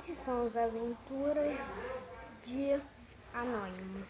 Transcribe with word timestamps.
Esses 0.00 0.18
são 0.18 0.46
as 0.46 0.56
aventuras 0.56 1.58
de 2.44 2.80
Anônimo. 3.34 4.06